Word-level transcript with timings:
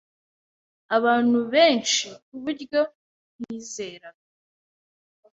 Abantu 0.97 1.37
benshi 1.53 2.07
kuburyo 2.25 2.81
ntizeraga 3.39 4.21